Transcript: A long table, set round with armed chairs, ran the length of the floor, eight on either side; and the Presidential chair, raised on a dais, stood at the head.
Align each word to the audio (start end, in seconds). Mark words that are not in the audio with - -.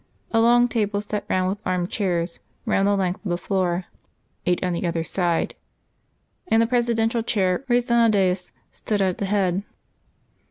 A 0.31 0.41
long 0.41 0.67
table, 0.67 0.99
set 0.99 1.25
round 1.29 1.47
with 1.47 1.59
armed 1.63 1.91
chairs, 1.91 2.39
ran 2.65 2.85
the 2.85 2.97
length 2.97 3.23
of 3.23 3.29
the 3.29 3.37
floor, 3.37 3.85
eight 4.47 4.63
on 4.63 4.75
either 4.75 5.03
side; 5.03 5.53
and 6.47 6.59
the 6.59 6.65
Presidential 6.65 7.21
chair, 7.21 7.63
raised 7.67 7.91
on 7.91 8.07
a 8.09 8.09
dais, 8.09 8.51
stood 8.71 8.99
at 8.99 9.19
the 9.19 9.25
head. 9.25 9.61